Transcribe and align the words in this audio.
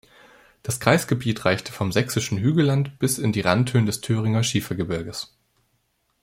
Das 0.63 0.79
Kreisgebiet 0.79 1.45
reichte 1.45 1.71
vom 1.71 1.91
Sächsischen 1.91 2.39
Hügelland 2.39 2.97
bis 2.97 3.19
in 3.19 3.31
die 3.33 3.41
Randhöhen 3.41 3.85
des 3.85 4.01
Thüringer 4.01 4.41
Schiefergebirges. 4.41 5.37